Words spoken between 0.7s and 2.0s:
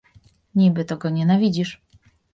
to go nienawidzisz?"